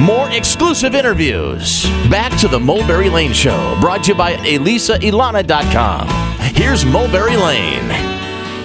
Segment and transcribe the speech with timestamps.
[0.00, 1.84] more exclusive interviews.
[2.10, 6.08] Back to the Mulberry Lane Show, brought to you by ElisaIlana.com.
[6.54, 8.14] Here's Mulberry Lane.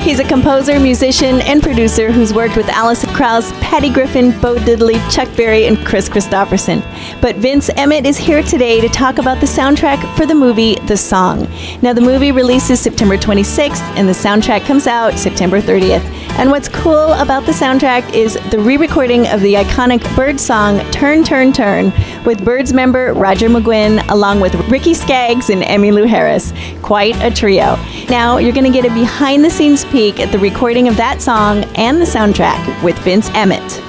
[0.00, 5.00] He's a composer, musician, and producer who's worked with Alison Krauss, Patty Griffin, Bo Diddley,
[5.10, 6.80] Chuck Berry, and Kris Kristofferson.
[7.20, 10.96] But Vince Emmett is here today to talk about the soundtrack for the movie The
[10.96, 11.48] Song.
[11.82, 16.04] Now, the movie releases September 26th, and the soundtrack comes out September 30th.
[16.38, 20.78] And what's cool about the soundtrack is the re recording of the iconic Byrds song
[20.90, 21.94] Turn, Turn, Turn
[22.26, 26.52] with Byrds member Roger McGuinn, along with Ricky Skaggs and Emmylou Harris.
[26.82, 27.76] Quite a trio.
[28.10, 31.22] Now, you're going to get a behind the scenes peek at the recording of that
[31.22, 33.85] song and the soundtrack with Vince Emmett.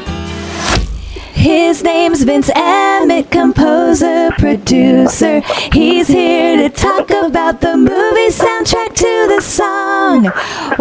[1.37, 5.41] His name's Vince Emmett, composer, producer.
[5.71, 10.31] He's here to talk about the movie soundtrack to the song.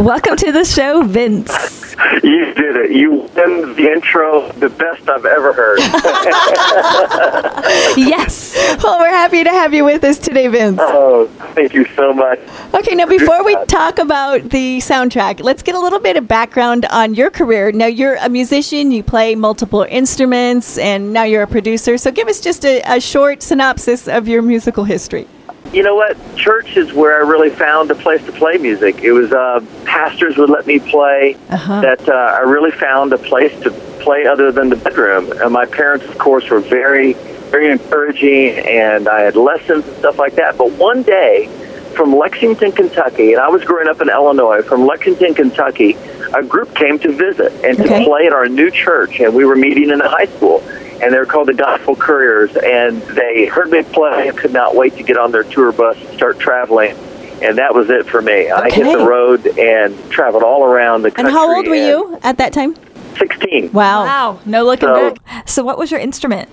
[0.03, 1.53] Welcome to the show, Vince.
[2.23, 2.91] You did it.
[2.93, 5.79] You win the intro, the best I've ever heard.
[7.97, 8.55] yes.
[8.83, 10.79] Well, we're happy to have you with us today, Vince.
[10.81, 12.39] oh, thank you so much.
[12.75, 16.85] Okay, now before we talk about the soundtrack, let's get a little bit of background
[16.87, 17.73] on your career.
[17.73, 20.47] Now, you're a musician, you play multiple instruments,
[20.79, 21.99] and now you're a producer.
[21.99, 25.27] So, give us just a, a short synopsis of your musical history.
[25.73, 26.17] You know what?
[26.37, 29.01] Church is where I really found a place to play music.
[29.03, 31.37] It was uh, pastors would let me play.
[31.51, 31.81] Uh-huh.
[31.81, 35.33] That uh, I really found a place to play other than the bedroom.
[35.33, 37.15] And my parents, of course, were very,
[37.51, 40.57] very encouraging, and I had lessons and stuff like that.
[40.57, 41.49] But one day,
[41.97, 44.63] from Lexington, Kentucky, and I was growing up in Illinois.
[44.63, 45.97] From Lexington, Kentucky,
[46.35, 48.01] a group came to visit and Okay.
[48.01, 50.63] to play at our new church, and we were meeting in the high school.
[51.03, 54.97] And they're called the Gospel Couriers, and they heard me play and could not wait
[54.97, 56.97] to get on their tour bus and start traveling.
[57.43, 58.51] And that was it for me.
[58.51, 61.29] I hit the road and traveled all around the country.
[61.31, 62.75] And how old were and you at that time?
[63.19, 63.73] 16.
[63.73, 64.05] Wow.
[64.05, 65.49] Wow, no looking So- back.
[65.49, 66.49] So, what was your instrument?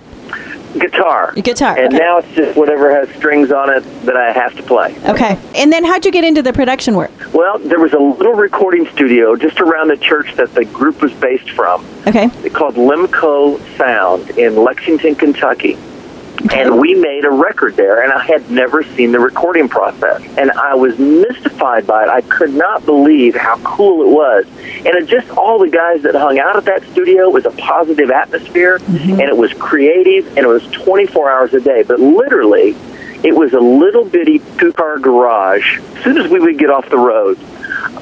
[0.78, 1.32] Guitar.
[1.32, 1.78] Guitar.
[1.78, 1.98] And okay.
[1.98, 4.96] now it's just whatever has strings on it that I have to play.
[5.08, 5.38] okay.
[5.54, 7.12] And then how'd you get into the production work?
[7.32, 11.12] Well, there was a little recording studio just around the church that the group was
[11.12, 11.86] based from.
[12.06, 12.26] Okay.
[12.44, 15.78] It called Limco Sound in Lexington, Kentucky.
[16.52, 20.22] And we made a record there, and I had never seen the recording process.
[20.36, 22.08] And I was mystified by it.
[22.10, 24.46] I could not believe how cool it was.
[24.84, 28.10] And it just all the guys that hung out at that studio was a positive
[28.10, 29.12] atmosphere, mm-hmm.
[29.12, 31.82] and it was creative, and it was 24 hours a day.
[31.82, 32.76] But literally,
[33.22, 35.78] it was a little bitty two car garage.
[35.78, 37.38] As soon as we would get off the road,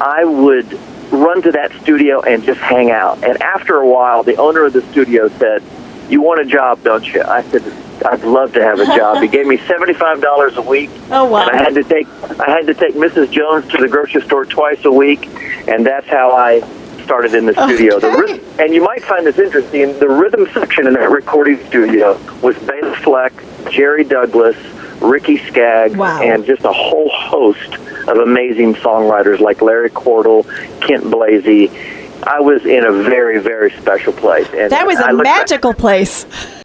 [0.00, 0.78] I would
[1.12, 3.22] run to that studio and just hang out.
[3.22, 5.62] And after a while, the owner of the studio said,
[6.08, 7.62] "You want a job, don't you?" I said,
[8.04, 11.46] "I'd love to have a job." he gave me seventy-five dollars a week, Oh, wow.
[11.48, 12.06] and I had to take
[12.40, 13.30] I had to take Mrs.
[13.30, 15.28] Jones to the grocery store twice a week,
[15.68, 16.60] and that's how I
[17.04, 17.98] started in the studio.
[17.98, 19.98] The rhythm, and you might find this interesting.
[19.98, 23.32] The rhythm section in that recording studio was Bela Fleck,
[23.70, 24.56] Jerry Douglas,
[25.00, 26.20] Ricky Skaggs, Wow.
[26.22, 27.74] and just a whole host
[28.08, 30.44] of amazing songwriters like Larry Cordle,
[30.80, 31.70] Kent Blazy.
[32.24, 34.46] I was in a very, very special place.
[34.54, 36.24] And That was a look back- magical place.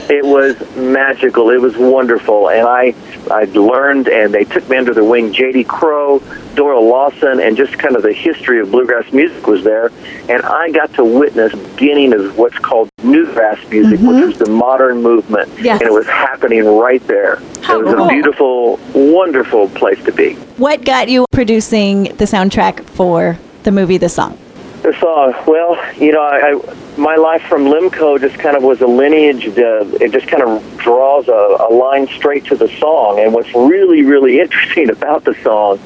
[0.10, 1.50] It was magical.
[1.50, 2.96] It was wonderful, and I
[3.30, 5.34] I learned, and they took me under their wing.
[5.34, 5.66] J.D.
[5.66, 6.20] Crowe,
[6.56, 9.92] Doyle Lawson, and just kind of the history of bluegrass music was there,
[10.30, 14.28] and I got to witness the beginning of what's called newgrass music, which mm-hmm.
[14.28, 15.82] was the modern movement, Yes.
[15.82, 17.42] and it was happening right there.
[17.62, 18.06] How it was cool.
[18.06, 20.34] a beautiful, wonderful place to be.
[20.58, 24.38] What got you producing the soundtrack for the movie The Song?
[24.84, 28.82] The song, well, you know, I, I my life from Limco just kind of was
[28.82, 29.48] a lineage.
[29.48, 33.20] Uh, it just kind of draws a, a line straight to the song.
[33.20, 35.80] And what's really, really interesting about the song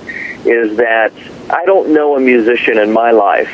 [0.46, 1.12] is that
[1.50, 3.52] I don't know a musician in my life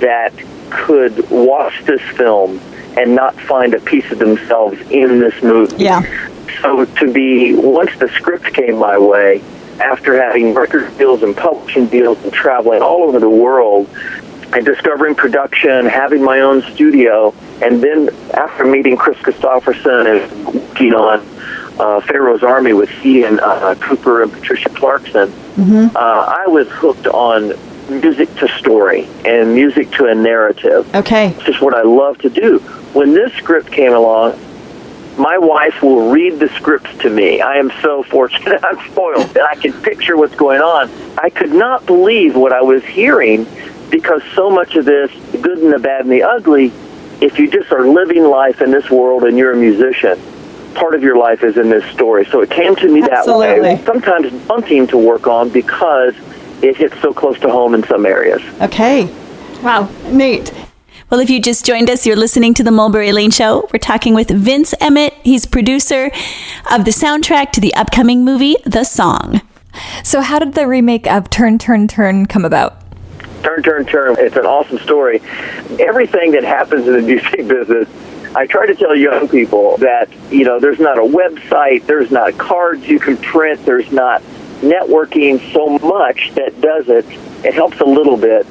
[0.00, 0.32] that
[0.70, 2.60] could watch this film
[2.96, 5.76] and not find a piece of themselves in this movie.
[5.76, 6.02] Yeah.
[6.62, 9.42] So to be once the script came my way,
[9.80, 13.88] after having record deals and publishing deals and traveling all over the world,
[14.52, 20.94] and discovering production, having my own studio, and then after meeting Kris Kristofferson and working
[20.94, 21.20] on
[21.78, 25.32] uh, Pharaoh's Army with he and uh, Cooper and Patricia Clarkson,
[25.96, 27.52] uh, I was hooked on
[27.88, 30.94] music to story and music to a narrative.
[30.94, 31.28] Okay.
[31.28, 32.58] It's just what I love to do.
[32.92, 34.38] When this script came along,
[35.18, 37.40] my wife will read the scripts to me.
[37.40, 38.60] I am so fortunate.
[38.64, 39.36] I'm spoiled.
[39.36, 40.90] And I can picture what's going on.
[41.18, 43.46] I could not believe what I was hearing
[43.90, 46.72] because so much of this, the good and the bad and the ugly,
[47.20, 50.18] if you just are living life in this world and you're a musician,
[50.74, 52.24] part of your life is in this story.
[52.26, 53.82] So it came to me that way.
[53.84, 56.14] Sometimes daunting to work on because
[56.62, 58.42] it hits so close to home in some areas.
[58.60, 59.04] Okay.
[59.62, 59.90] Wow.
[60.10, 60.52] Neat.
[61.10, 63.68] Well, if you just joined us, you're listening to the Mulberry Lane Show.
[63.72, 65.12] We're talking with Vince Emmett.
[65.24, 66.12] He's producer
[66.70, 69.40] of the soundtrack to the upcoming movie, The Song.
[70.04, 72.79] So, how did the remake of Turn, Turn, Turn come about?
[73.42, 74.16] Turn, turn, turn.
[74.18, 75.20] It's an awesome story.
[75.78, 77.88] Everything that happens in the music business,
[78.34, 82.38] I try to tell young people that, you know, there's not a website, there's not
[82.38, 84.22] cards you can print, there's not
[84.60, 87.06] networking so much that does it.
[87.44, 88.46] It helps a little bit,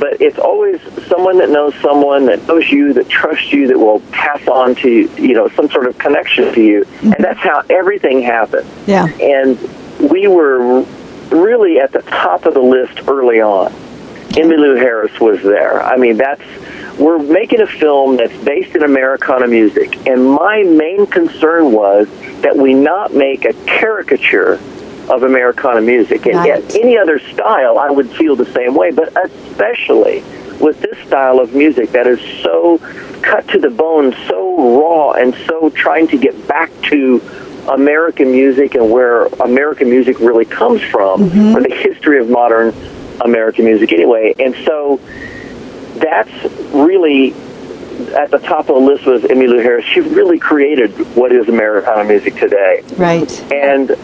[0.00, 4.00] but it's always someone that knows someone that knows you, that trusts you, that will
[4.10, 6.78] pass on to, you you know, some sort of connection to you.
[6.78, 7.22] And mm-hmm.
[7.22, 8.68] that's how everything happened.
[8.86, 9.06] Yeah.
[9.06, 9.58] And
[10.10, 10.82] we were
[11.30, 13.72] really at the top of the list early on.
[14.34, 15.82] Emmylou Harris was there.
[15.82, 16.42] I mean, that's
[16.98, 22.08] we're making a film that's based in Americana music, and my main concern was
[22.42, 24.60] that we not make a caricature
[25.08, 26.26] of Americana music.
[26.26, 26.48] And Right.
[26.48, 30.22] yet, any other style, I would feel the same way, but especially
[30.60, 32.78] with this style of music that is so
[33.20, 37.20] cut to the bone, so raw, and so trying to get back to
[37.68, 41.56] American music and where American music really comes from, mm-hmm.
[41.56, 42.74] or the history of modern
[43.20, 44.34] American music anyway.
[44.38, 45.00] And so
[45.96, 46.32] that's
[46.72, 47.32] really
[48.14, 49.84] at the top of the list was Emmylou Harris.
[49.84, 52.82] She really created what is Americana music today.
[52.96, 53.52] Right.
[53.52, 53.96] And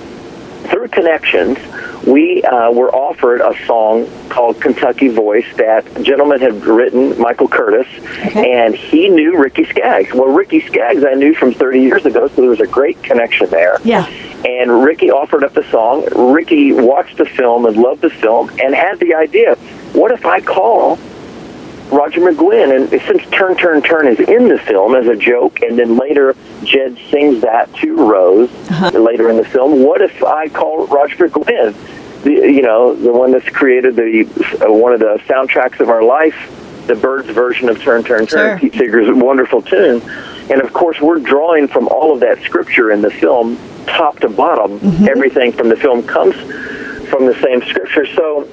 [0.71, 1.59] through connections,
[2.07, 7.49] we uh, were offered a song called Kentucky Voice that a gentleman had written, Michael
[7.49, 7.87] Curtis,
[8.37, 10.13] and he knew Ricky Skaggs.
[10.15, 13.51] Well, Ricky Skaggs I knew from 30 years ago, so there was a great connection
[13.51, 13.79] there.
[13.85, 14.07] Yeah.
[14.45, 16.07] And Ricky offered up the song.
[16.33, 19.57] Ricky watched the film and loved the film and had the idea,
[19.93, 20.99] what if I call
[21.91, 25.79] Roger McGuinn, and since Turn, Turn, Turn is in the film as a joke, and
[25.79, 28.51] then later Jed sings that to Rose
[28.93, 31.75] later in the film, what if I call Roger McGuinn,
[32.25, 34.25] the, you know, the one that's created the
[34.61, 36.37] uh, one of the soundtracks of our life,
[36.87, 38.59] the Byrds version of Turn, Turn, Turn, Sure.
[38.59, 40.03] Pete Seeger's wonderful tune,
[40.51, 43.57] and of course we're drawing from all of that scripture in the film,
[43.89, 44.79] top to bottom.
[44.79, 45.09] Mm-hmm.
[45.09, 46.35] Everything from the film comes
[47.09, 48.47] from the same scripture, so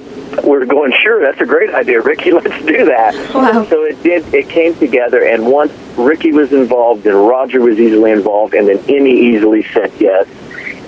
[0.44, 2.30] we're going, sure, that's a great idea, Ricky.
[2.32, 3.14] Let's do that.
[3.34, 3.64] Wow.
[3.68, 4.34] So it did.
[4.34, 8.78] It came together, and once Ricky was involved, and Roger was easily involved, and then
[8.88, 10.28] Emmy easily said yes.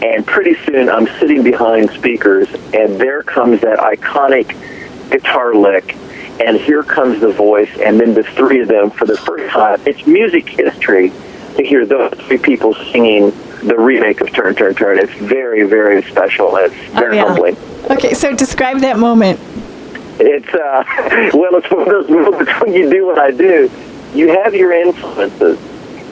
[0.03, 4.57] And pretty soon, I'm sitting behind speakers, and there comes that iconic
[5.11, 5.97] guitar lick,
[6.41, 9.81] and here comes the voice, and then the three of them for the first time.
[9.87, 11.13] It's music history
[11.57, 14.99] to hear those three people singing the remake of Turn, Turn, Turn.
[14.99, 16.57] It's very, very special.
[16.57, 17.27] It's very yeah.
[17.27, 17.57] humbling.
[17.91, 19.41] Okay, so describe that moment.
[20.21, 20.85] It's uh,
[21.37, 23.71] well, it's one of those moments when you do what I do.
[24.15, 25.59] You have your influences,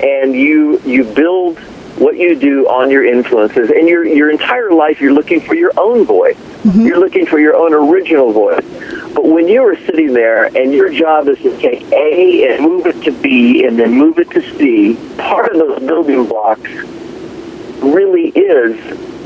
[0.02, 1.58] and you you build
[1.98, 5.72] what you do on your influences, and your your entire life you're looking for your
[5.76, 6.38] own voice.
[6.74, 8.64] You're looking for your own original voice.
[9.14, 12.86] But when you are sitting there and your job is to take A and move
[12.86, 16.68] it to B and then move it to C, part of those building blocks
[17.92, 18.76] really is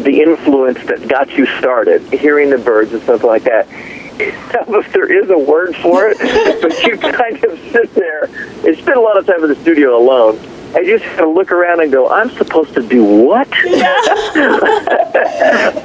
[0.03, 3.69] the influence that got you started, hearing the Byrds and stuff like that.
[3.69, 6.19] I don't know if there is a word for it,
[6.63, 9.97] but you kind of sit there and spend a lot of time in the studio
[9.97, 10.39] alone.
[10.75, 13.49] You just kind of look around and go, I'm supposed to do what?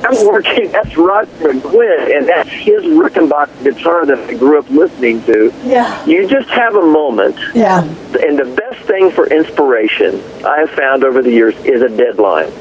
[0.07, 5.23] I'm working, that's Roger McGuinn, and that's his Rickenbacker guitar that I grew up listening
[5.23, 5.51] to.
[5.63, 6.05] Yeah.
[6.05, 7.81] You just have a moment Yeah.
[7.83, 12.51] and the best thing for inspiration I have found over the years is a deadline.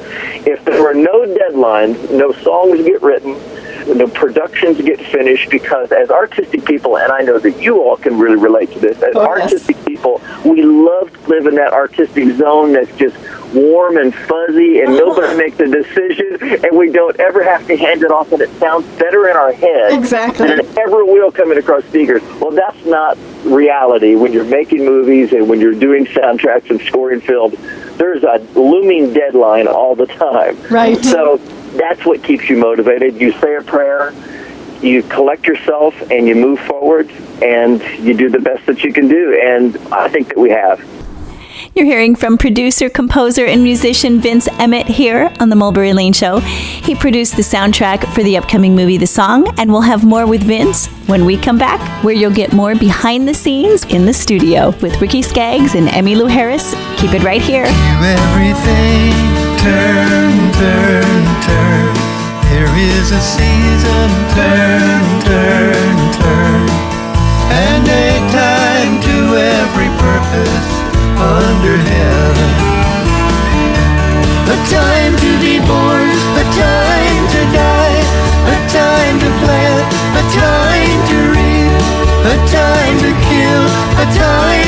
[0.46, 3.34] If there were no deadlines, no songs get written,
[3.86, 8.18] no productions get finished because as artistic people, and I know that you all can
[8.18, 9.42] really relate to this, as Oh, yes.
[9.42, 13.16] artistic people, we love to live in that artistic zone that's just
[13.54, 18.02] warm and fuzzy and nobody makes a decision and we don't ever have to hand
[18.02, 20.48] it off and it sounds better in our head Exactly.
[20.48, 22.20] than it ever will coming across speakers.
[22.40, 27.20] Well, that's not reality when you're making movies and when you're doing soundtracks and scoring
[27.20, 27.56] films.
[27.96, 30.60] There's a looming deadline all the time.
[30.68, 31.02] Right.
[31.04, 31.36] So
[31.74, 33.20] that's what keeps you motivated.
[33.20, 34.12] You say a prayer,
[34.82, 37.10] you collect yourself, and you move forward,
[37.42, 39.40] and you do the best that you can do.
[39.42, 40.84] And I think that we have.
[41.74, 46.38] You're hearing from producer, composer, and musician Vince Emmett here on The Mulberry Lane Show.
[46.38, 50.42] He produced the soundtrack for the upcoming movie The Song, and we'll have more with
[50.44, 54.70] Vince when we come back, where you'll get more behind the scenes in the studio
[54.82, 56.74] with Ricky Skaggs and Emmylou Harris.
[56.96, 57.64] Keep it right here.
[59.64, 61.94] Turn, turn, turn.
[62.52, 64.08] There is a season.
[64.36, 66.68] Turn, turn, turn.
[67.48, 69.16] And a time to
[69.56, 70.68] every purpose
[71.16, 72.52] under heaven.
[74.52, 78.00] A time to be born, a time to die,
[78.52, 79.84] a time to plant,
[80.20, 81.72] a time to reap,
[82.28, 83.64] a time to kill,
[83.96, 84.63] a time